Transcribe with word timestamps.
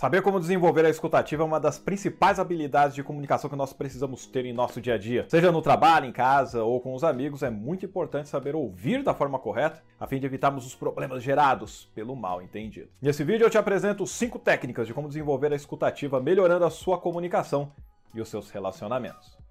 Saber 0.00 0.22
como 0.22 0.40
desenvolver 0.40 0.84
a 0.84 0.90
escutativa 0.90 1.44
é 1.44 1.46
uma 1.46 1.60
das 1.60 1.78
principais 1.78 2.40
habilidades 2.40 2.96
de 2.96 3.02
comunicação 3.02 3.48
que 3.48 3.54
nós 3.54 3.72
precisamos 3.72 4.26
ter 4.26 4.44
em 4.44 4.52
nosso 4.52 4.80
dia 4.80 4.94
a 4.94 4.98
dia. 4.98 5.24
Seja 5.28 5.52
no 5.52 5.62
trabalho, 5.62 6.04
em 6.04 6.12
casa 6.12 6.64
ou 6.64 6.80
com 6.80 6.94
os 6.94 7.04
amigos, 7.04 7.44
é 7.44 7.48
muito 7.48 7.86
importante 7.86 8.28
saber 8.28 8.56
ouvir 8.56 9.04
da 9.04 9.14
forma 9.14 9.38
correta, 9.38 9.84
a 9.98 10.06
fim 10.08 10.18
de 10.18 10.26
evitarmos 10.26 10.66
os 10.66 10.74
problemas 10.74 11.22
gerados 11.22 11.88
pelo 11.94 12.16
mal 12.16 12.42
entendido. 12.42 12.88
Nesse 13.00 13.22
vídeo 13.22 13.44
eu 13.44 13.50
te 13.50 13.56
apresento 13.56 14.04
5 14.04 14.40
técnicas 14.40 14.88
de 14.88 14.92
como 14.92 15.06
desenvolver 15.06 15.52
a 15.52 15.56
escutativa 15.56 16.20
melhorando 16.20 16.64
a 16.64 16.70
sua 16.70 16.98
comunicação 16.98 17.70
e 18.12 18.20
os 18.20 18.28
seus 18.28 18.50
relacionamentos. 18.50 19.43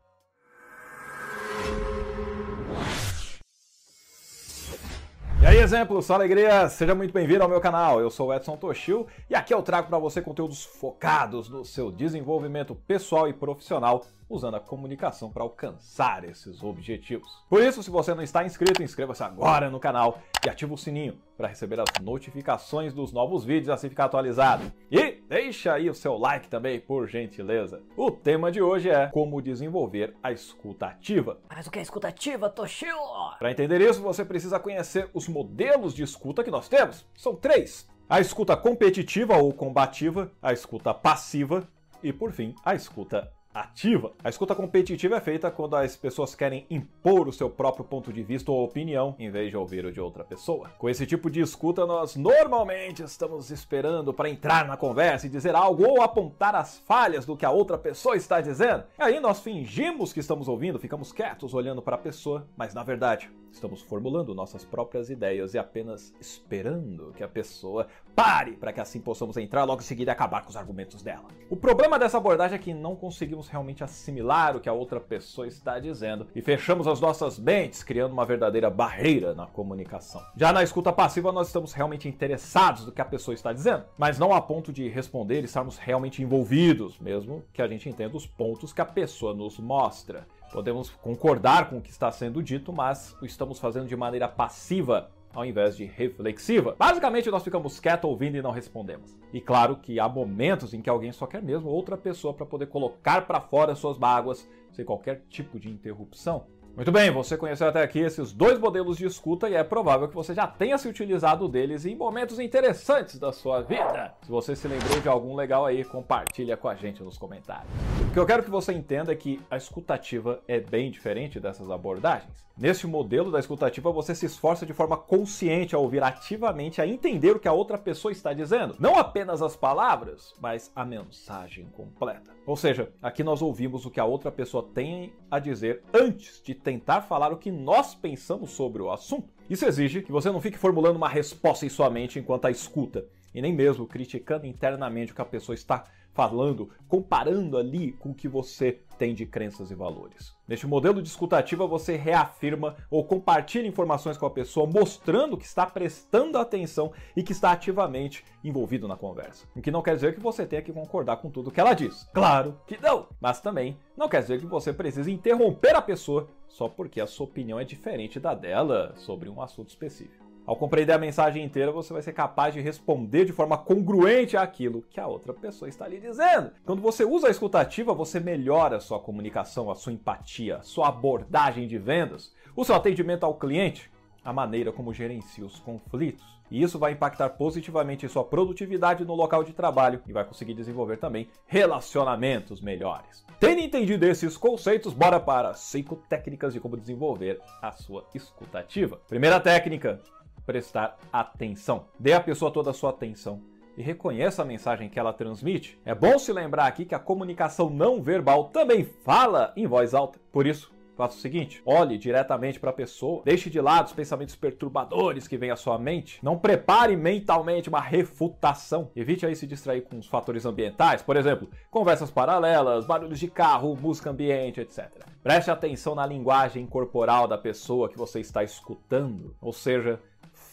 E 5.44 5.46
aí, 5.46 5.58
exemplos, 5.58 6.06
só 6.06 6.14
alegria, 6.14 6.70
seja 6.70 6.96
muito 6.96 7.14
bem-vindo 7.14 7.44
ao 7.44 7.50
meu 7.50 7.60
canal. 7.60 8.00
Eu 8.00 8.10
sou 8.10 8.30
o 8.30 8.34
Edson 8.34 8.56
Toshio 8.56 9.06
e 9.30 9.36
aqui 9.36 9.54
eu 9.54 9.62
trago 9.62 9.90
para 9.90 10.00
você 10.00 10.22
conteúdos 10.22 10.64
focados 10.64 11.50
no 11.50 11.66
seu 11.66 11.92
desenvolvimento 11.92 12.74
pessoal 12.74 13.28
e 13.28 13.34
profissional 13.34 14.06
usando 14.30 14.56
a 14.56 14.60
comunicação 14.62 15.30
para 15.30 15.44
alcançar 15.44 16.24
esses 16.24 16.64
objetivos. 16.64 17.28
Por 17.50 17.62
isso, 17.62 17.84
se 17.84 17.90
você 17.90 18.16
não 18.16 18.24
está 18.24 18.46
inscrito, 18.46 18.82
inscreva-se 18.82 19.22
agora 19.22 19.70
no 19.70 19.82
canal 19.82 20.20
e 20.46 20.50
ative 20.50 20.74
o 20.74 20.78
sininho 20.78 21.20
para 21.36 21.50
receber 21.50 21.78
as 21.78 21.90
notificações 22.02 22.94
dos 22.94 23.12
novos 23.12 23.44
vídeos 23.44 23.68
assim 23.68 23.90
ficar 23.90 24.06
atualizado. 24.06 24.72
E 24.90 25.13
deixa 25.34 25.74
aí 25.74 25.90
o 25.90 25.96
seu 25.96 26.16
like 26.16 26.48
também, 26.48 26.80
por 26.80 27.08
gentileza. 27.08 27.82
O 27.98 28.12
tema 28.12 28.52
de 28.52 28.62
hoje 28.62 28.92
é 28.92 29.08
como 29.08 29.42
desenvolver 29.42 30.14
a 30.22 30.32
escuta 30.32 30.86
ativa. 30.86 31.40
Mas 31.50 31.66
o 31.66 31.72
que 31.72 31.80
é 31.80 31.82
escuta 31.82 32.08
ativa, 32.08 32.52
Toshio? 32.52 32.96
Para 33.40 33.50
entender 33.50 33.82
isso, 33.82 34.00
você 34.00 34.24
precisa 34.24 34.60
conhecer 34.60 35.10
os 35.12 35.28
modelos 35.28 35.96
de 35.96 36.04
escuta 36.04 36.44
que 36.44 36.52
nós 36.52 36.70
temos. 36.70 37.04
São 37.16 37.36
três. 37.36 37.90
A 38.08 38.20
escuta 38.20 38.56
competitiva 38.56 39.36
ou 39.36 39.52
combativa, 39.52 40.32
a 40.40 40.54
escuta 40.54 40.94
passiva 40.94 41.68
e, 42.04 42.14
por 42.14 42.32
fim, 42.32 42.54
a 42.64 42.76
escuta 42.76 43.28
ativa. 43.54 44.14
A 44.24 44.30
escuta 44.30 44.56
competitiva 44.56 45.18
é 45.18 45.22
feita 45.22 45.52
quando 45.52 45.76
as 45.76 45.96
pessoas 45.96 46.34
querem 46.34 46.66
impor 46.70 47.28
o 47.28 47.34
seu 47.34 47.50
próprio 47.50 47.86
ponto 47.86 48.12
de 48.12 48.24
vista 48.24 48.52
ou 48.52 48.64
opinião 48.64 49.16
em 49.20 49.30
vez 49.30 49.50
de 49.50 49.58
ouvir 49.58 49.86
o 49.86 49.92
de 49.92 50.02
outra 50.02 50.24
pessoa. 50.24 50.70
Com 50.78 50.90
esse 50.90 51.06
tipo 51.06 51.30
de 51.30 51.42
escuta, 51.42 51.86
nós 51.86 52.16
normalmente 52.16 53.04
estamos 53.04 53.52
esperando 53.52 54.14
para 54.14 54.30
entrar 54.30 54.66
na 54.66 54.76
conversa 54.78 55.28
e 55.28 55.30
dizer 55.30 55.56
algo 55.56 55.88
ou 55.88 56.02
apontar 56.02 56.56
as 56.56 56.80
falhas 56.80 57.26
do 57.26 57.38
que 57.38 57.46
a 57.46 57.52
outra 57.52 57.78
pessoa 57.78 58.16
está 58.16 58.42
dizendo. 58.42 58.84
E 58.98 59.02
aí 59.02 59.20
nós 59.20 59.40
fingimos 59.40 60.12
que 60.12 60.20
estamos 60.20 60.48
ouvindo, 60.48 60.80
ficamos 60.80 61.12
quietos 61.12 61.54
olhando 61.54 61.82
para 61.82 61.96
a 61.96 62.00
pessoa, 62.00 62.48
mas 62.58 62.74
na 62.74 62.84
verdade 62.84 63.30
estamos 63.54 63.82
formulando 63.82 64.34
nossas 64.34 64.66
próprias 64.66 65.10
ideias 65.10 65.54
e 65.54 65.60
apenas 65.60 66.14
esperando 66.20 67.14
que 67.16 67.24
a 67.24 67.28
pessoa 67.28 67.88
pare 68.16 68.54
para 68.54 68.74
que 68.74 68.82
assim 68.82 69.00
possamos 69.00 69.38
entrar 69.38 69.64
logo 69.64 69.82
em 69.82 69.86
seguida 69.86 70.12
e 70.12 70.14
acabar 70.14 70.42
com 70.42 70.50
os 70.50 70.58
argumentos 70.58 71.02
dela. 71.02 71.26
O 71.50 71.56
problema 71.56 71.98
dessa 72.00 72.18
abordagem 72.18 72.56
é 72.56 72.60
que 72.60 72.74
não 72.74 72.96
conseguimos 72.96 73.48
realmente 73.48 73.84
assimilar 73.84 74.56
o 74.56 74.60
que 74.60 74.70
a 74.70 74.74
outra 74.74 75.00
pessoa 75.00 75.48
está 75.48 75.80
dizendo 75.80 76.28
e 76.36 76.42
fechamos 76.42 76.88
as 76.88 77.00
nossas 77.00 77.40
mentes, 77.40 77.84
criando 77.84 78.12
uma 78.12 78.26
verdadeira 78.26 78.70
barreira 78.70 79.34
na 79.34 79.46
comunicação. 79.46 80.22
Já 80.36 80.52
na 80.52 80.64
escuta 80.64 80.92
passiva, 80.92 81.32
nós 81.32 81.48
estamos 81.48 81.74
realmente 81.74 82.08
interessados 82.08 82.86
no 82.86 82.92
que 82.92 83.02
a 83.02 83.06
pessoa 83.06 83.36
está 83.36 83.54
dizendo, 83.54 83.86
mas 83.98 84.18
não 84.18 84.34
a 84.34 84.42
ponto 84.42 84.74
de 84.74 84.88
responder 84.90 85.42
e 85.42 85.46
estarmos 85.46 85.78
realmente 85.78 86.22
envolvidos, 86.22 87.00
mesmo 87.00 87.44
que 87.54 87.62
a 87.62 87.68
gente 87.68 87.88
entenda 87.88 88.18
os 88.18 88.26
pontos 88.26 88.74
que 88.74 88.82
a 88.82 88.86
pessoa 88.86 89.34
nos 89.34 89.60
mostra. 89.60 90.28
Podemos 90.54 90.92
concordar 90.92 91.68
com 91.68 91.80
o 91.80 91.82
que 91.82 91.90
está 91.90 92.12
sendo 92.12 92.44
dito, 92.44 92.72
mas 92.72 93.18
o 93.20 93.26
estamos 93.26 93.60
fazendo 93.60 93.88
de 93.88 93.96
maneira 93.96 94.28
passiva 94.28 95.10
ao 95.34 95.44
invés 95.44 95.76
de 95.76 95.84
reflexiva. 95.84 96.76
Basicamente, 96.78 97.32
nós 97.32 97.44
ficamos 97.44 97.80
quietos 97.80 98.08
ouvindo 98.08 98.38
e 98.38 98.42
não 98.42 98.52
respondemos. 98.52 99.18
E 99.34 99.42
claro 99.42 99.78
que 99.78 100.00
há 100.00 100.08
momentos 100.08 100.72
em 100.72 100.80
que 100.80 100.92
alguém 100.92 101.12
só 101.12 101.26
quer 101.26 101.42
mesmo 101.42 101.70
outra 101.70 101.98
pessoa 101.98 102.36
para 102.36 102.46
poder 102.46 102.68
colocar 102.68 103.26
para 103.26 103.42
fora 103.42 103.74
suas 103.74 103.98
mágoas 103.98 104.48
sem 104.72 104.86
qualquer 104.86 105.24
tipo 105.28 105.60
de 105.60 105.72
interrupção. 105.72 106.46
Muito 106.76 106.92
bem, 106.92 107.10
você 107.10 107.36
conheceu 107.36 107.68
até 107.68 107.82
aqui 107.82 108.00
esses 108.00 108.32
dois 108.32 108.60
modelos 108.60 108.98
de 108.98 109.06
escuta 109.06 109.50
e 109.50 109.56
é 109.56 109.64
provável 109.64 110.08
que 110.08 110.16
você 110.16 110.36
já 110.36 110.48
tenha 110.48 110.78
se 110.78 110.88
utilizado 110.88 111.48
deles 111.48 111.86
em 111.86 111.96
momentos 111.96 112.40
interessantes 112.40 113.20
da 113.20 113.32
sua 113.32 113.62
vida. 113.62 114.14
Se 114.24 114.30
você 114.30 114.56
se 114.56 114.68
lembrou 114.68 115.00
de 115.00 115.10
algum 115.10 115.36
legal 115.36 115.66
aí, 115.66 115.84
compartilha 115.84 116.58
com 116.58 116.68
a 116.68 116.76
gente 116.76 117.04
nos 117.04 117.18
comentários. 117.18 117.93
O 118.14 118.16
que 118.16 118.20
eu 118.20 118.28
quero 118.28 118.44
que 118.44 118.52
você 118.52 118.72
entenda 118.72 119.12
é 119.12 119.16
que 119.16 119.42
a 119.50 119.58
escutativa 119.58 120.40
é 120.48 120.60
bem 120.60 120.92
diferente 120.92 121.40
dessas 121.40 121.72
abordagens. 121.72 122.46
Neste 122.56 122.86
modelo 122.86 123.32
da 123.32 123.40
escutativa, 123.40 123.92
você 123.92 124.14
se 124.14 124.28
esforça 124.28 124.68
de 124.68 124.72
forma 124.72 124.96
consciente 124.96 125.74
a 125.74 125.80
ouvir 125.80 126.04
ativamente, 126.04 126.80
a 126.80 126.86
entender 126.86 127.32
o 127.32 127.40
que 127.40 127.48
a 127.48 127.54
outra 127.54 127.76
pessoa 127.76 128.12
está 128.12 128.32
dizendo. 128.32 128.76
Não 128.80 129.00
apenas 129.00 129.42
as 129.42 129.56
palavras, 129.56 130.36
mas 130.40 130.72
a 130.76 130.86
mensagem 130.86 131.66
completa. 131.76 132.30
Ou 132.46 132.56
seja, 132.56 132.94
aqui 133.02 133.24
nós 133.24 133.42
ouvimos 133.42 133.84
o 133.84 133.90
que 133.90 134.00
a 134.00 134.06
outra 134.06 134.32
pessoa 134.32 134.70
tem 134.76 135.12
a 135.32 135.40
dizer 135.40 135.82
antes 135.92 136.40
de 136.40 136.54
tentar 136.54 137.02
falar 137.02 137.34
o 137.34 137.38
que 137.38 137.50
nós 137.50 137.96
pensamos 137.96 138.52
sobre 138.52 138.84
o 138.84 138.92
assunto. 138.92 139.34
Isso 139.50 139.66
exige 139.66 140.04
que 140.04 140.12
você 140.12 140.30
não 140.30 140.40
fique 140.40 140.60
formulando 140.60 140.98
uma 140.98 141.10
resposta 141.10 141.66
em 141.66 141.70
sua 141.70 141.90
mente 141.90 142.20
enquanto 142.20 142.46
a 142.46 142.52
escuta, 142.52 143.08
e 143.34 143.42
nem 143.42 143.52
mesmo 143.52 143.88
criticando 143.88 144.46
internamente 144.46 145.12
o 145.12 145.16
que 145.16 145.22
a 145.22 145.26
pessoa 145.26 145.56
está 145.56 145.86
falando, 146.14 146.70
comparando 146.88 147.58
ali 147.58 147.92
com 147.94 148.12
o 148.12 148.14
que 148.14 148.28
você 148.28 148.80
tem 148.98 149.14
de 149.14 149.26
crenças 149.26 149.72
e 149.72 149.76
valores. 149.76 150.34
Neste 150.48 150.68
modelo 150.68 151.02
de 151.02 151.10
escutativa, 151.10 151.66
você 151.66 151.96
reafirma 151.96 152.76
ou 152.90 153.04
compartilha 153.04 153.68
informações 153.68 154.18
com 154.18 154.26
a 154.26 154.32
pessoa, 154.32 154.68
mostrando 154.68 155.38
que 155.38 155.46
está 155.46 155.66
prestando 155.66 156.38
atenção 156.38 156.92
e 157.16 157.24
que 157.24 157.32
está 157.32 157.52
ativamente 157.52 158.24
envolvido 158.44 158.88
na 158.88 158.96
conversa. 158.96 159.46
O 159.56 159.62
que 159.62 159.72
não 159.72 159.82
quer 159.82 159.96
dizer 159.96 160.14
que 160.14 160.22
você 160.22 160.46
tenha 160.46 160.62
que 160.62 160.72
concordar 160.72 161.18
com 161.18 161.30
tudo 161.30 161.52
que 161.52 161.60
ela 161.60 161.74
diz. 161.74 162.08
Claro 162.14 162.60
que 162.68 162.80
não! 162.80 163.08
Mas 163.20 163.42
também 163.42 163.78
não 163.98 164.08
quer 164.08 164.22
dizer 164.22 164.40
que 164.40 164.46
você 164.46 164.72
precise 164.72 165.12
interromper 165.12 165.76
a 165.76 165.82
pessoa 165.82 166.28
só 166.48 166.70
porque 166.70 167.02
a 167.02 167.08
sua 167.08 167.26
opinião 167.26 167.60
é 167.60 167.64
diferente 167.64 168.20
da 168.20 168.36
dela 168.36 168.94
sobre 168.98 169.30
um 169.30 169.42
assunto 169.42 169.70
específico. 169.70 170.24
Ao 170.46 170.58
compreender 170.58 170.92
a 170.92 170.98
mensagem 170.98 171.44
inteira, 171.44 171.72
você 171.72 171.94
vai 171.94 172.02
ser 172.02 172.12
capaz 172.12 172.54
de 172.54 172.60
responder 172.60 173.24
de 173.24 173.32
forma 173.32 173.58
congruente 173.58 174.36
àquilo 174.36 174.82
que 174.90 175.00
a 175.00 175.08
outra 175.08 175.34
pessoa 175.34 175.70
está 175.70 175.88
lhe 175.88 176.02
dizendo. 176.02 176.52
Quando 176.66 176.82
você 176.82 177.06
usa 177.06 177.28
a 177.28 177.32
escutativa, 177.32 177.94
você 177.94 178.20
melhora 178.20 178.76
a 178.76 178.82
sua 178.82 179.00
comunicação, 179.00 179.72
a 179.72 179.76
sua 179.76 179.94
empatia, 179.94 180.58
a 180.58 180.62
sua 180.62 180.90
abordagem 180.90 181.66
de 181.66 181.78
vendas, 181.78 182.36
o 182.58 182.66
seu 182.66 182.76
atendimento 182.76 183.26
ao 183.26 183.36
cliente, 183.36 183.90
a 184.24 184.34
maneira 184.34 184.72
como 184.74 184.94
gerencia 184.94 185.46
os 185.46 185.60
conflitos. 185.60 186.26
E 186.52 186.62
isso 186.62 186.78
vai 186.78 186.92
impactar 186.92 187.30
positivamente 187.30 188.06
em 188.06 188.10
sua 188.10 188.26
produtividade 188.26 189.06
no 189.06 189.16
local 189.16 189.46
de 189.46 189.54
trabalho 189.54 190.02
e 190.06 190.12
vai 190.12 190.26
conseguir 190.26 190.54
desenvolver 190.54 190.98
também 190.98 191.30
relacionamentos 191.48 192.62
melhores. 192.62 193.26
Tendo 193.40 193.62
entendido 193.62 194.06
esses 194.06 194.36
conceitos, 194.36 194.94
bora 194.94 195.22
para 195.22 195.54
5 195.54 195.96
técnicas 196.10 196.54
de 196.54 196.60
como 196.60 196.78
desenvolver 196.78 197.40
a 197.62 197.72
sua 197.72 198.06
escutativa. 198.14 198.98
Primeira 199.08 199.40
técnica: 199.40 200.00
prestar 200.46 200.98
atenção. 201.12 201.86
Dê 202.00 202.14
à 202.14 202.20
pessoa 202.20 202.52
toda 202.52 202.72
a 202.72 202.74
sua 202.74 202.90
atenção 202.90 203.42
e 203.78 203.82
reconheça 203.82 204.42
a 204.42 204.46
mensagem 204.46 204.90
que 204.90 205.00
ela 205.00 205.14
transmite. 205.14 205.80
É 205.86 205.96
bom 205.96 206.18
se 206.20 206.32
lembrar 206.32 206.68
aqui 206.68 206.86
que 206.86 206.96
a 206.96 207.00
comunicação 207.00 207.70
não 207.70 208.02
verbal 208.02 208.46
também 208.46 208.84
fala 208.84 209.52
em 209.56 209.66
voz 209.66 209.94
alta. 209.94 210.20
Por 210.32 210.46
isso, 210.46 210.72
faça 210.96 211.18
o 211.18 211.20
seguinte: 211.20 211.62
olhe 211.66 211.98
diretamente 211.98 212.60
para 212.60 212.70
a 212.70 212.74
pessoa, 212.74 213.22
deixe 213.26 213.50
de 213.50 213.60
lado 213.60 213.88
os 213.88 213.94
pensamentos 213.94 214.36
perturbadores 214.36 215.28
que 215.28 215.38
vêm 215.38 215.52
à 215.52 215.56
sua 215.56 215.78
mente, 215.78 216.20
não 216.24 216.38
prepare 216.38 216.96
mentalmente 216.96 217.70
uma 217.70 217.82
refutação. 217.82 218.92
Evite 218.96 219.26
aí 219.26 219.36
se 219.36 219.48
distrair 219.48 219.82
com 219.82 219.98
os 219.98 220.08
fatores 220.08 220.46
ambientais, 220.46 221.02
por 221.02 221.18
exemplo, 221.18 221.50
conversas 221.70 222.12
paralelas, 222.12 222.86
barulhos 222.86 223.20
de 223.20 223.28
carro, 223.28 223.76
música 223.76 224.10
ambiente, 224.10 224.62
etc. 224.62 224.90
Preste 225.22 225.50
atenção 225.50 225.96
na 225.96 226.06
linguagem 226.06 226.66
corporal 226.66 227.28
da 227.28 227.38
pessoa 227.38 227.90
que 227.90 227.98
você 227.98 228.20
está 228.20 228.44
escutando, 228.44 229.36
ou 229.42 229.54
seja, 229.54 230.00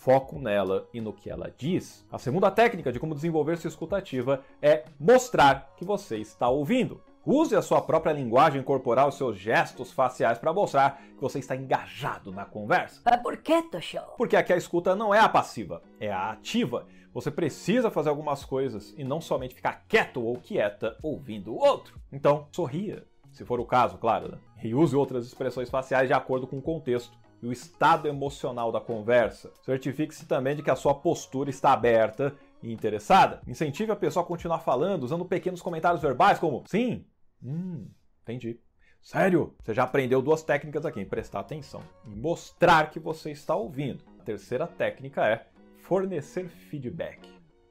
foco 0.00 0.38
nela 0.38 0.88
e 0.94 1.00
no 1.00 1.12
que 1.12 1.31
ela 1.31 1.53
diz. 1.56 2.06
A 2.11 2.19
segunda 2.19 2.50
técnica 2.50 2.91
de 2.91 2.99
como 2.99 3.15
desenvolver 3.15 3.59
sua 3.59 3.69
escutativa 3.69 4.43
é 4.61 4.84
mostrar 4.99 5.75
que 5.77 5.84
você 5.84 6.16
está 6.16 6.48
ouvindo. 6.48 7.01
Use 7.25 7.54
a 7.54 7.60
sua 7.60 7.83
própria 7.83 8.13
linguagem 8.13 8.63
corporal, 8.63 9.13
seus 9.13 9.36
gestos 9.36 9.92
faciais 9.92 10.39
para 10.39 10.54
mostrar 10.54 11.03
que 11.15 11.21
você 11.21 11.39
está 11.39 11.54
engajado 11.54 12.33
na 12.33 12.47
conversa. 12.47 13.03
Mas 13.04 13.21
por 13.21 13.36
que, 13.36 13.63
Toshio? 13.65 14.01
Porque 14.16 14.36
aqui 14.36 14.54
a 14.54 14.57
escuta 14.57 14.97
não 14.97 15.15
é 15.15 15.21
a 15.21 15.28
passiva, 15.28 15.83
é 16.01 16.10
a 16.10 16.30
ativa. 16.30 16.86
Você 17.13 17.30
precisa 17.30 17.91
fazer 17.91 18.09
algumas 18.09 18.42
coisas 18.42 18.95
e 18.97 19.04
não 19.04 19.21
somente 19.21 19.54
ficar 19.54 19.84
quieto 19.86 20.25
ou 20.25 20.39
quieta 20.39 20.97
ouvindo 21.03 21.53
o 21.53 21.59
outro. 21.59 22.01
Então, 22.10 22.48
sorria, 22.53 23.04
se 23.30 23.45
for 23.45 23.60
o 23.60 23.66
caso, 23.66 23.98
claro, 23.98 24.33
né? 24.33 24.39
e 24.63 24.75
use 24.75 24.97
outras 24.97 25.27
expressões 25.27 25.69
faciais 25.69 26.09
de 26.09 26.15
acordo 26.15 26.47
com 26.47 26.57
o 26.57 26.63
contexto 26.63 27.20
e 27.42 27.47
o 27.47 27.53
estado 27.53 28.07
emocional 28.09 28.71
da 28.71 28.81
conversa. 28.81 29.51
Certifique-se 29.63 30.27
também 30.27 30.57
de 30.57 30.63
que 30.63 30.71
a 30.71 30.77
sua 30.77 30.95
postura 30.95 31.51
está 31.51 31.72
aberta 31.72 32.34
e 32.63 32.72
interessada. 32.72 33.41
Incentive 33.47 33.92
a 33.92 33.97
pessoa 33.97 34.25
a 34.25 34.27
continuar 34.27 34.60
falando 34.60 35.04
usando 35.04 35.25
pequenos 35.25 35.63
comentários 35.63 36.03
verbais 36.03 36.39
como 36.39 36.65
sim, 36.66 37.04
hum, 37.42 37.89
entendi. 38.22 38.60
Sério? 39.03 39.54
Você 39.63 39.72
já 39.72 39.84
aprendeu 39.84 40.21
duas 40.21 40.42
técnicas 40.42 40.84
aqui, 40.84 41.04
prestar 41.07 41.41
atenção 41.41 41.83
e 42.07 42.15
mostrar 42.15 42.91
que 42.91 43.01
você 43.01 43.31
está 43.31 43.57
ouvindo. 43.57 44.04
A 44.19 44.22
terceira 44.22 44.66
técnica 44.66 45.27
é 45.27 45.47
fornecer 45.78 46.48
feedback. 46.48 47.27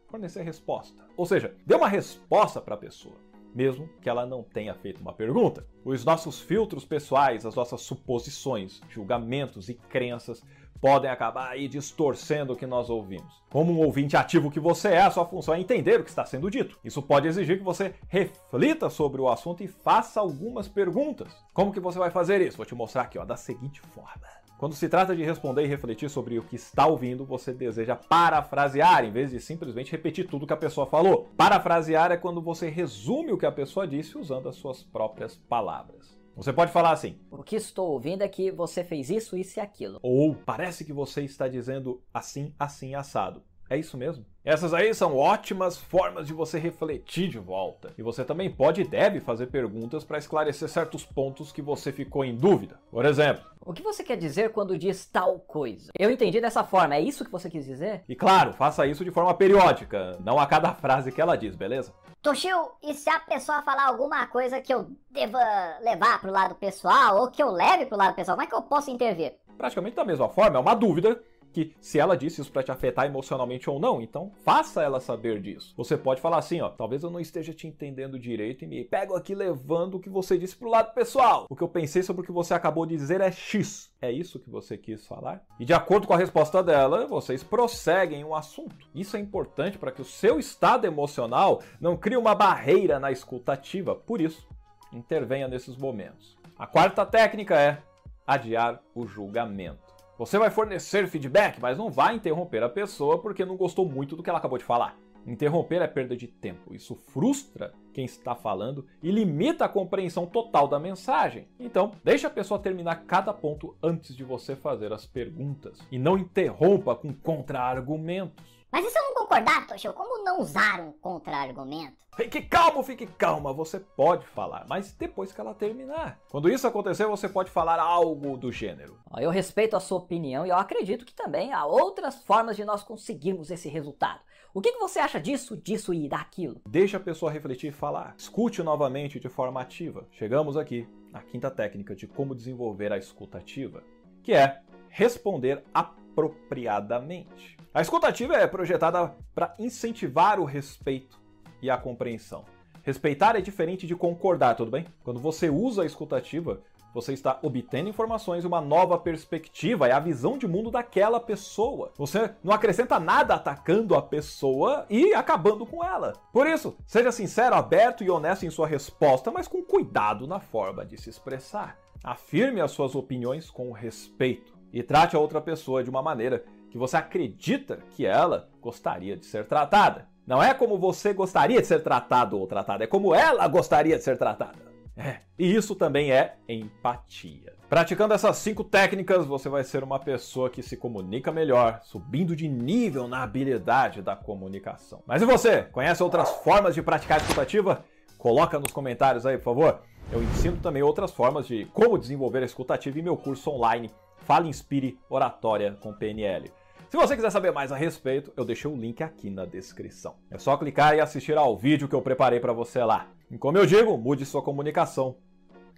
fornecer 0.08 0.42
resposta. 0.42 1.06
Ou 1.16 1.26
seja, 1.28 1.56
dê 1.68 1.76
uma 1.76 1.88
resposta 1.88 2.60
para 2.60 2.74
a 2.74 2.78
pessoa, 2.80 3.16
mesmo 3.54 3.90
que 4.02 4.10
ela 4.10 4.26
não 4.26 4.44
tenha 4.44 4.74
feito 4.74 5.02
uma 5.02 5.14
pergunta. 5.14 5.66
Os 5.84 6.06
nossos 6.06 6.40
filtros 6.40 6.86
pessoais, 6.86 7.46
as 7.46 7.56
nossas 7.56 7.82
suposições, 7.82 8.82
julgamentos 8.90 9.70
e 9.70 9.74
crenças 9.74 10.44
podem 10.82 11.10
acabar 11.10 11.50
aí 11.50 11.68
distorcendo 11.68 12.54
o 12.54 12.56
que 12.56 12.66
nós 12.66 12.90
ouvimos. 12.90 13.44
Como 13.50 13.74
um 13.74 13.80
ouvinte 13.80 14.16
ativo 14.16 14.52
que 14.52 14.60
você 14.60 14.90
é, 14.90 15.02
a 15.02 15.12
sua 15.12 15.26
função 15.26 15.54
é 15.54 15.60
entender 15.60 16.00
o 16.00 16.04
que 16.04 16.10
está 16.10 16.26
sendo 16.26 16.50
dito. 16.50 16.80
Isso 16.84 17.02
pode 17.02 17.28
exigir 17.28 17.58
que 17.58 17.64
você 17.64 17.94
reflita 18.08 18.90
sobre 18.90 19.20
o 19.20 19.28
assunto 19.28 19.64
e 19.64 19.68
faça 19.68 20.20
algumas 20.20 20.68
perguntas. 20.68 21.36
Como 21.54 21.74
que 21.74 21.80
você 21.80 22.00
vai 22.00 22.12
fazer 22.12 22.42
isso? 22.42 22.58
Vou 22.58 22.66
te 22.66 22.76
mostrar 22.76 23.04
aqui, 23.04 23.20
ó, 23.20 23.26
da 23.26 23.36
seguinte 23.36 23.82
forma. 23.82 24.39
Quando 24.60 24.76
se 24.76 24.90
trata 24.90 25.16
de 25.16 25.24
responder 25.24 25.64
e 25.64 25.68
refletir 25.68 26.10
sobre 26.10 26.38
o 26.38 26.44
que 26.44 26.58
está 26.58 26.86
ouvindo, 26.86 27.24
você 27.24 27.54
deseja 27.54 27.96
parafrasear 27.96 29.06
em 29.06 29.12
vez 29.12 29.32
de 29.32 29.40
simplesmente 29.40 29.90
repetir 29.90 30.28
tudo 30.28 30.46
que 30.46 30.52
a 30.52 30.58
pessoa 30.58 30.86
falou. 30.86 31.30
Parafrasear 31.38 32.12
é 32.12 32.18
quando 32.18 32.42
você 32.42 32.68
resume 32.68 33.32
o 33.32 33.38
que 33.38 33.46
a 33.46 33.54
pessoa 33.54 33.88
disse 33.88 34.18
usando 34.18 34.50
as 34.50 34.58
suas 34.58 34.84
próprias 34.84 35.38
palavras. 35.38 36.20
Você 36.36 36.52
pode 36.52 36.74
falar 36.74 36.92
assim: 36.92 37.18
O 37.32 37.42
que 37.42 37.56
estou 37.56 37.90
ouvindo 37.90 38.22
é 38.22 38.28
que 38.28 38.52
você 38.52 38.84
fez 38.84 39.10
isso, 39.10 39.38
isso 39.38 39.60
e 39.60 39.62
aquilo. 39.62 39.98
Ou 40.04 40.36
parece 40.36 40.84
que 40.84 40.92
você 40.92 41.22
está 41.22 41.48
dizendo 41.48 42.04
assim, 42.14 42.54
assim, 42.60 42.96
assado. 42.96 43.42
É 43.70 43.78
isso 43.78 43.96
mesmo? 43.98 44.26
Essas 44.44 44.74
aí 44.74 44.94
são 44.96 45.16
ótimas 45.16 45.78
formas 45.78 46.26
de 46.26 46.34
você 46.34 46.58
refletir 46.58 47.30
de 47.30 47.38
volta. 47.38 47.94
E 47.98 48.02
você 48.02 48.26
também 48.26 48.50
pode 48.50 48.82
e 48.82 48.88
deve 48.88 49.20
fazer 49.20 49.48
perguntas 49.48 50.04
para 50.04 50.18
esclarecer 50.18 50.68
certos 50.68 51.06
pontos 51.06 51.52
que 51.52 51.62
você 51.62 51.92
ficou 51.92 52.26
em 52.26 52.36
dúvida. 52.36 52.80
Por 52.90 53.06
exemplo, 53.06 53.44
O 53.64 53.72
que 53.74 53.84
você 53.84 54.04
quer 54.04 54.18
dizer 54.18 54.52
quando 54.52 54.78
diz 54.78 55.06
tal 55.06 55.38
coisa? 55.40 55.92
Eu 55.98 56.10
entendi 56.10 56.42
dessa 56.42 56.64
forma, 56.64 56.96
é 56.96 57.02
isso 57.02 57.24
que 57.24 57.32
você 57.32 57.48
quis 57.50 57.66
dizer? 57.66 58.04
e 58.10 58.16
claro, 58.16 58.54
faça 58.54 58.88
isso 58.88 59.04
de 59.06 59.12
forma 59.12 59.34
periódica, 59.36 60.18
não 60.22 60.40
a 60.40 60.48
cada 60.48 60.74
frase 60.74 61.12
que 61.12 61.22
ela 61.22 61.36
diz, 61.36 61.56
beleza? 61.56 61.94
Toshio, 62.22 62.72
e 62.82 62.94
se 62.96 63.10
a 63.10 63.20
pessoa 63.20 63.62
falar 63.62 63.86
alguma 63.86 64.26
coisa 64.28 64.60
que 64.60 64.74
eu 64.74 64.90
deva 65.12 65.40
levar 65.82 66.20
pro 66.20 66.32
lado 66.32 66.56
pessoal 66.56 67.18
ou 67.22 67.30
que 67.30 67.44
eu 67.44 67.52
leve 67.52 67.86
pro 67.86 67.98
lado 67.98 68.16
pessoal, 68.16 68.36
como 68.36 68.46
é 68.46 68.50
que 68.50 68.56
eu 68.56 68.62
posso 68.64 68.90
intervir? 68.90 69.36
Praticamente 69.58 69.96
da 69.96 70.06
mesma 70.06 70.28
forma, 70.30 70.58
é 70.58 70.60
uma 70.60 70.74
dúvida 70.74 71.22
que 71.52 71.76
se 71.80 72.00
ela 72.00 72.16
disse 72.16 72.42
isso 72.42 72.52
para 72.52 72.64
te 72.64 72.72
afetar 72.72 73.06
emocionalmente 73.06 73.70
ou 73.70 73.80
não, 73.80 74.02
então 74.02 74.32
faça 74.44 74.82
ela 74.82 75.00
saber 75.00 75.42
disso. 75.42 75.74
Você 75.76 75.98
pode 75.98 76.22
falar 76.22 76.38
assim, 76.38 76.62
ó, 76.62 76.70
talvez 76.70 77.04
eu 77.04 77.10
não 77.10 77.20
esteja 77.20 77.54
te 77.54 77.68
entendendo 77.68 78.20
direito 78.20 78.64
e 78.64 78.68
me 78.68 78.84
pego 78.84 79.16
aqui 79.16 79.34
levando 79.34 79.96
o 79.96 80.00
que 80.00 80.10
você 80.10 80.38
disse 80.38 80.56
pro 80.56 80.70
lado 80.70 80.94
pessoal. 80.94 81.46
O 81.50 81.56
que 81.56 81.62
eu 81.62 81.70
pensei 81.70 82.04
sobre 82.04 82.22
o 82.22 82.26
que 82.26 82.32
você 82.32 82.54
acabou 82.54 82.86
de 82.86 82.96
dizer 82.96 83.22
é 83.22 83.32
X. 83.32 83.92
É 84.02 84.12
isso 84.12 84.40
que 84.40 84.50
você 84.50 84.78
quis 84.78 85.06
falar? 85.06 85.44
E 85.60 85.66
de 85.66 85.74
acordo 85.74 86.08
com 86.08 86.14
a 86.14 86.18
resposta 86.18 86.64
dela, 86.64 87.06
vocês 87.08 87.44
prosseguem 87.44 88.24
o 88.24 88.36
assunto. 88.36 88.88
Isso 88.94 89.18
é 89.18 89.20
importante 89.20 89.78
para 89.78 89.92
que 89.92 90.02
o 90.02 90.06
seu 90.06 90.40
estado 90.40 90.86
emocional 90.86 91.62
não 91.80 91.98
crie 91.98 92.18
uma 92.18 92.36
barreira 92.36 93.00
na 93.00 93.12
escutativa. 93.12 93.96
Por 93.96 94.22
isso, 94.22 94.48
intervenha 94.94 95.48
nesses 95.48 95.76
momentos. 95.76 96.38
A 96.58 96.68
quarta 96.68 97.06
técnica 97.06 97.60
é 97.60 97.82
adiar 98.26 98.82
o 98.94 99.08
julgamento. 99.08 99.89
Você 100.20 100.38
vai 100.38 100.50
fornecer 100.50 101.08
feedback, 101.08 101.62
mas 101.62 101.78
não 101.78 101.90
vai 101.90 102.14
interromper 102.14 102.62
a 102.62 102.68
pessoa 102.68 103.20
porque 103.20 103.46
não 103.46 103.56
gostou 103.56 103.86
muito 103.86 104.18
do 104.18 104.22
que 104.22 104.30
ela 104.30 104.38
acabou 104.38 104.58
de 104.58 104.66
falar. 104.66 104.98
Interromper 105.26 105.82
é 105.82 105.88
perda 105.88 106.14
de 106.14 106.28
tempo. 106.28 106.74
Isso 106.74 106.94
frustra 106.94 107.74
quem 107.94 108.04
está 108.04 108.36
falando 108.36 108.86
e 109.02 109.12
limita 109.12 109.64
a 109.64 109.70
compreensão 109.70 110.26
total 110.26 110.68
da 110.68 110.78
mensagem. 110.78 111.48
Então, 111.58 111.94
deixe 112.04 112.28
a 112.28 112.30
pessoa 112.30 112.60
terminar 112.60 113.06
cada 113.06 113.34
ponto 113.34 113.78
antes 113.82 114.14
de 114.14 114.26
você 114.26 114.58
fazer 114.58 114.92
as 114.92 115.06
perguntas. 115.06 115.80
E 115.90 115.98
não 115.98 116.18
interrompa 116.18 116.98
com 116.98 117.14
contra-argumentos. 117.14 118.59
Mas 118.72 118.86
e 118.86 118.90
se 118.90 119.00
eu 119.00 119.04
não 119.04 119.16
concordar, 119.16 119.66
Toshio, 119.68 119.94
como 119.94 120.24
não 120.24 120.40
usar 120.40 120.80
um 120.80 120.92
contra-argumento? 120.92 121.98
Fique 122.16 122.42
calmo, 122.42 122.84
fique 122.84 123.08
calma. 123.08 123.54
Você 123.54 123.80
pode 123.80 124.28
falar, 124.28 124.66
mas 124.68 124.92
depois 124.94 125.32
que 125.32 125.40
ela 125.40 125.54
terminar. 125.54 126.20
Quando 126.30 126.50
isso 126.50 126.68
acontecer, 126.68 127.06
você 127.06 127.30
pode 127.30 127.50
falar 127.50 127.80
algo 127.80 128.36
do 128.38 128.52
gênero. 128.52 129.00
Eu 129.18 129.30
respeito 129.30 129.76
a 129.76 129.80
sua 129.80 130.00
opinião 130.00 130.46
e 130.46 130.50
eu 130.50 130.58
acredito 130.58 131.06
que 131.06 131.14
também 131.14 131.54
há 131.54 131.66
outras 131.66 132.22
formas 132.24 132.58
de 132.58 132.66
nós 132.66 132.84
conseguirmos 132.84 133.50
esse 133.50 133.70
resultado. 133.70 134.20
O 134.54 134.62
que, 134.62 134.74
que 134.74 134.80
você 134.80 135.00
acha 135.00 135.20
disso, 135.20 135.56
disso 135.56 135.94
e 135.94 136.10
daquilo? 136.10 136.60
Deixe 136.68 136.96
a 136.96 137.00
pessoa 137.00 137.32
refletir 137.32 137.68
e 137.68 137.72
falar. 137.72 138.16
Escute 138.18 138.62
novamente 138.64 139.20
de 139.20 139.30
forma 139.30 139.62
ativa. 139.62 140.08
Chegamos 140.12 140.58
aqui 140.58 140.88
na 141.12 141.22
quinta 141.22 141.50
técnica 141.50 141.96
de 141.96 142.08
como 142.08 142.36
desenvolver 142.36 142.92
a 142.92 142.98
escuta 142.98 143.38
ativa, 143.38 143.84
que 144.24 144.34
é 144.34 144.62
responder 144.90 145.64
apropriadamente. 145.74 147.58
A 147.74 147.82
escuta 147.82 148.08
ativa 148.08 148.36
é 148.36 148.48
projetada 148.48 149.16
para 149.34 149.54
incentivar 149.60 150.40
o 150.40 150.46
respeito 150.46 151.20
e 151.62 151.70
a 151.70 151.78
compreensão. 151.78 152.46
Respeitar 152.84 153.36
é 153.36 153.42
diferente 153.42 153.86
de 153.86 153.96
concordar, 153.96 154.56
tudo 154.56 154.72
bem? 154.72 154.86
Quando 155.04 155.20
você 155.20 155.50
usa 155.50 155.84
a 155.84 155.86
escuta 155.86 156.18
ativa, 156.18 156.62
você 156.94 157.14
está 157.14 157.38
obtendo 157.44 157.90
informações 157.90 158.46
uma 158.46 158.60
nova 158.60 158.98
perspectiva, 158.98 159.88
é 159.88 159.92
a 159.92 160.00
visão 160.00 160.38
de 160.38 160.48
mundo 160.48 160.72
daquela 160.72 161.20
pessoa. 161.20 161.92
Você 161.98 162.32
não 162.44 162.52
acrescenta 162.52 163.00
nada 163.00 163.36
atacando 163.36 163.94
a 163.96 164.02
pessoa 164.02 164.88
e 164.90 165.14
acabando 165.14 165.66
com 165.66 165.84
ela. 165.84 166.14
Por 166.34 166.48
isso, 166.48 166.76
seja 166.88 167.12
sincero, 167.12 167.56
aberto 167.56 168.04
e 168.04 168.10
honesto 168.10 168.46
em 168.46 168.50
sua 168.50 168.68
resposta, 168.68 169.30
mas 169.30 169.48
com 169.48 169.62
cuidado 169.62 170.26
na 170.26 170.40
forma 170.40 170.84
de 170.84 170.98
se 170.98 171.10
expressar. 171.10 171.78
Afirme 172.04 172.62
as 172.62 172.72
suas 172.72 172.96
opiniões 172.96 173.52
com 173.52 173.72
respeito 173.72 174.59
e 174.72 174.84
trate 174.84 175.16
a 175.16 175.20
outra 175.20 175.42
pessoa 175.42 175.84
de 175.84 175.90
uma 175.90 176.02
maneira 176.02 176.44
que 176.70 176.78
você 176.78 176.98
acredita 176.98 177.80
que 177.92 178.06
ela 178.06 178.50
gostaria 178.62 179.18
de 179.18 179.26
ser 179.26 179.46
tratada. 179.48 180.08
Não 180.26 180.42
é 180.44 180.54
como 180.54 180.78
você 180.78 181.14
gostaria 181.14 181.60
de 181.60 181.68
ser 181.68 181.82
tratado 181.82 182.38
ou 182.38 182.46
tratada, 182.46 182.84
é 182.84 182.88
como 182.88 183.16
ela 183.16 183.48
gostaria 183.48 183.98
de 183.98 184.04
ser 184.04 184.18
tratada. 184.18 184.70
É, 184.96 185.22
e 185.40 185.56
isso 185.56 185.76
também 185.76 186.12
é 186.12 186.36
empatia. 186.48 187.54
Praticando 187.70 188.14
essas 188.14 188.36
cinco 188.38 188.64
técnicas, 188.64 189.26
você 189.26 189.48
vai 189.48 189.64
ser 189.64 189.84
uma 189.84 189.98
pessoa 189.98 190.50
que 190.50 190.62
se 190.62 190.76
comunica 190.76 191.32
melhor, 191.32 191.80
subindo 191.84 192.36
de 192.36 192.50
nível 192.50 193.08
na 193.08 193.24
habilidade 193.24 194.02
da 194.02 194.16
comunicação. 194.16 195.02
Mas 195.08 195.22
e 195.22 195.26
você? 195.26 195.64
Conhece 195.64 196.04
outras 196.04 196.30
formas 196.44 196.76
de 196.76 196.82
praticar 196.82 197.22
escutativa? 197.22 197.86
Coloca 198.18 198.60
nos 198.60 198.72
comentários 198.72 199.26
aí, 199.26 199.38
por 199.38 199.56
favor. 199.56 199.82
Eu 200.12 200.22
ensino 200.22 200.58
também 200.58 200.84
outras 200.84 201.12
formas 201.12 201.48
de 201.48 201.66
como 201.66 201.98
desenvolver 201.98 202.40
a 202.40 202.46
escutativa 202.46 203.00
em 203.00 203.04
meu 203.04 203.16
curso 203.16 203.52
online 203.52 203.90
Fala 204.30 204.46
Inspire 204.46 204.96
Oratória 205.10 205.76
com 205.82 205.92
PNL. 205.92 206.52
Se 206.88 206.96
você 206.96 207.16
quiser 207.16 207.32
saber 207.32 207.52
mais 207.52 207.72
a 207.72 207.76
respeito, 207.76 208.32
eu 208.38 208.46
deixei 208.46 208.70
o 208.70 208.76
link 208.76 209.02
aqui 209.02 209.28
na 209.28 209.44
descrição. 209.44 210.18
É 210.30 210.38
só 210.38 210.56
clicar 210.56 210.94
e 210.94 211.02
assistir 211.02 211.36
ao 211.36 211.58
vídeo 211.58 211.88
que 211.88 211.96
eu 211.96 212.02
preparei 212.04 212.40
para 212.40 212.54
você 212.54 212.84
lá. 212.84 213.08
E 213.32 213.40
como 213.40 213.58
eu 213.58 213.66
digo, 213.66 213.98
mude 213.98 214.28
sua 214.28 214.44
comunicação, 214.44 215.18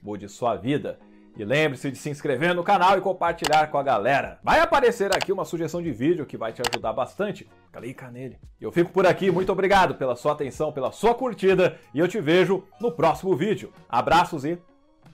mude 0.04 0.28
sua 0.28 0.58
vida. 0.58 1.00
E 1.38 1.46
lembre-se 1.46 1.92
de 1.92 1.98
se 1.98 2.10
inscrever 2.10 2.54
no 2.54 2.62
canal 2.62 2.98
e 2.98 3.02
compartilhar 3.02 3.72
com 3.72 3.78
a 3.78 3.84
galera. 3.84 4.38
Vai 4.44 4.60
aparecer 4.60 5.16
aqui 5.16 5.32
uma 5.32 5.46
sugestão 5.46 5.82
de 5.82 5.94
vídeo 5.94 6.26
que 6.26 6.36
vai 6.36 6.52
te 6.52 6.62
ajudar 6.62 6.92
bastante. 6.92 7.50
Clica 7.72 8.12
nele. 8.12 8.38
Eu 8.60 8.70
fico 8.70 8.92
por 8.92 9.08
aqui, 9.08 9.32
muito 9.32 9.54
obrigado 9.54 9.96
pela 9.96 10.18
sua 10.18 10.34
atenção, 10.34 10.74
pela 10.74 10.92
sua 10.92 11.16
curtida 11.16 11.80
e 11.94 12.00
eu 12.00 12.08
te 12.10 12.20
vejo 12.20 12.66
no 12.82 12.92
próximo 12.92 13.34
vídeo. 13.34 13.72
Abraços 13.88 14.44
e 14.44 14.60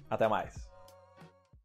até 0.09 0.27
mais. 0.27 0.66